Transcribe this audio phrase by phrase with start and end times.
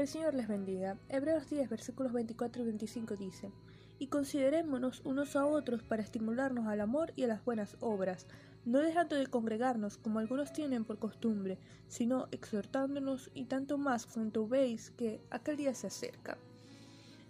[0.00, 0.96] El Señor les bendiga.
[1.10, 3.52] Hebreos 10, versículos 24 y 25 dice,
[3.98, 8.26] Y considerémonos unos a otros para estimularnos al amor y a las buenas obras,
[8.64, 11.58] no dejando de congregarnos como algunos tienen por costumbre,
[11.88, 16.38] sino exhortándonos y tanto más cuanto veis que aquel día se acerca.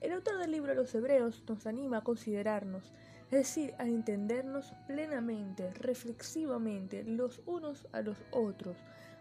[0.00, 2.92] El autor del libro de los Hebreos nos anima a considerarnos,
[3.26, 8.76] es decir, a entendernos plenamente, reflexivamente, los unos a los otros,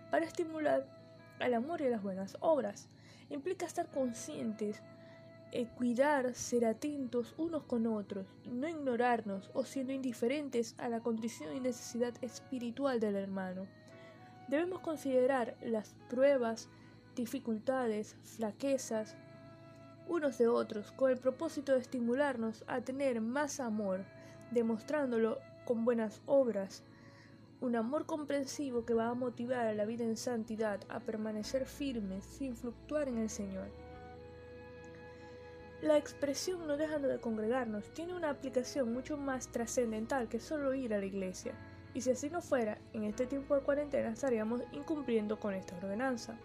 [0.10, 0.88] para estimular
[1.40, 2.90] al amor y a las buenas obras
[3.30, 4.82] implica estar conscientes,
[5.52, 11.56] eh, cuidar, ser atentos unos con otros, no ignorarnos o siendo indiferentes a la condición
[11.56, 13.68] y necesidad espiritual del hermano.
[14.48, 16.70] Debemos considerar las pruebas,
[17.16, 19.16] dificultades, flaquezas
[20.08, 24.06] unos de otros con el propósito de estimularnos a tener más amor,
[24.52, 26.84] demostrándolo con buenas obras,
[27.66, 32.24] un amor comprensivo que va a motivar a la vida en santidad, a permanecer firmes
[32.24, 33.68] sin fluctuar en el Señor.
[35.82, 40.94] La expresión no dejando de congregarnos tiene una aplicación mucho más trascendental que solo ir
[40.94, 41.54] a la iglesia,
[41.96, 46.38] y si así no fuera, en este tiempo de cuarentena estaríamos incumpliendo con esta ordenanza.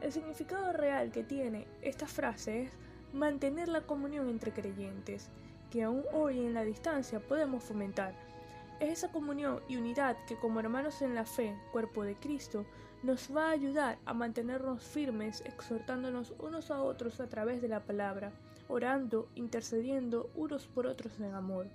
[0.00, 2.70] El significado real que tiene esta frase es
[3.12, 5.28] mantener la comunión entre creyentes,
[5.70, 8.14] que aún hoy en la distancia podemos fomentar,
[8.80, 12.64] es esa comunión y unidad que como hermanos en la fe, cuerpo de Cristo,
[13.02, 17.84] nos va a ayudar a mantenernos firmes, exhortándonos unos a otros a través de la
[17.84, 18.32] palabra,
[18.68, 21.66] orando, intercediendo unos por otros en amor.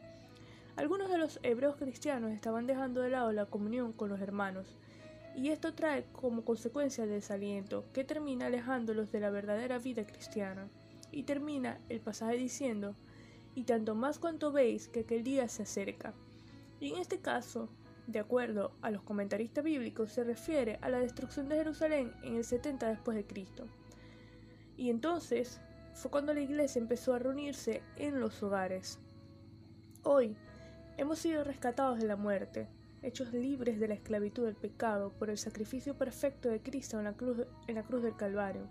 [0.76, 4.76] Algunos de los hebreos cristianos estaban dejando de lado la comunión con los hermanos,
[5.36, 10.68] y esto trae como consecuencia el desaliento, que termina alejándolos de la verdadera vida cristiana.
[11.12, 12.96] Y termina el pasaje diciendo,
[13.56, 16.14] y tanto más cuanto veis que aquel día se acerca.
[16.80, 17.70] Y en este caso,
[18.08, 22.44] de acuerdo a los comentaristas bíblicos, se refiere a la destrucción de Jerusalén en el
[22.44, 23.68] 70 después de Cristo.
[24.78, 25.60] Y entonces
[25.94, 29.00] fue cuando la iglesia empezó a reunirse en los hogares.
[30.04, 30.38] Hoy
[30.98, 32.70] hemos sido rescatados de la muerte,
[33.02, 37.14] hechos libres de la esclavitud del pecado por el sacrificio perfecto de Cristo en la
[37.14, 38.68] cruz, en la cruz del Calvario,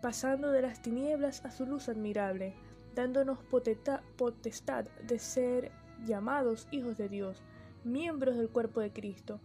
[0.00, 2.54] pasando de las tinieblas a su luz admirable,
[2.94, 5.72] dándonos potestad de ser
[6.06, 7.42] llamados hijos de Dios,
[7.84, 9.40] miembros del cuerpo de Cristo,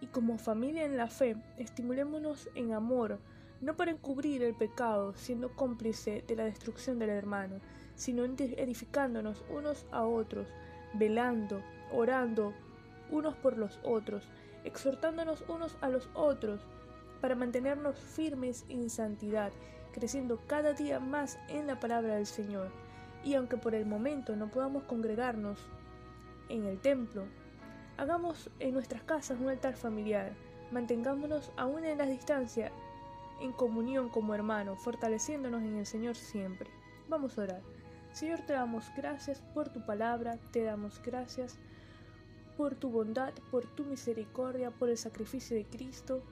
[0.00, 3.18] y como familia en la fe, estimulémonos en amor,
[3.60, 7.60] no para encubrir el pecado, siendo cómplice de la destrucción del hermano,
[7.94, 10.48] sino edificándonos unos a otros,
[10.94, 12.52] velando, orando
[13.10, 14.28] unos por los otros,
[14.64, 16.60] exhortándonos unos a los otros,
[17.20, 19.52] para mantenernos firmes en santidad,
[19.92, 22.70] creciendo cada día más en la palabra del Señor.
[23.22, 25.58] Y aunque por el momento no podamos congregarnos
[26.48, 27.26] en el templo.
[27.96, 30.32] Hagamos en nuestras casas un altar familiar,
[30.70, 32.72] mantengámonos aún en la distancia,
[33.40, 36.70] en comunión como hermanos, fortaleciéndonos en el Señor siempre.
[37.08, 37.62] Vamos a orar.
[38.12, 41.58] Señor, te damos gracias por tu palabra, te damos gracias
[42.56, 46.22] por tu bondad, por tu misericordia, por el sacrificio de Cristo.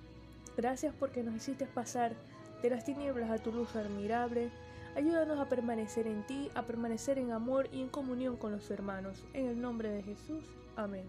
[0.57, 2.15] Gracias porque nos hiciste pasar
[2.63, 4.51] de las tinieblas a tu luz admirable.
[4.95, 9.25] Ayúdanos a permanecer en ti, a permanecer en amor y en comunión con los hermanos.
[9.33, 10.45] En el nombre de Jesús.
[10.77, 11.05] Amén.